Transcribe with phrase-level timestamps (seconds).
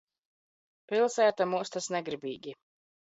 [0.87, 2.53] Pils?ta mostas negrib?gi